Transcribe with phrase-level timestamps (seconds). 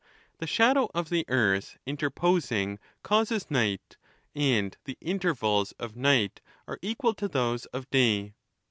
[0.39, 3.97] The shadow of the earth interposing causes night;
[4.33, 8.33] and the intervals of night are equal to those of day.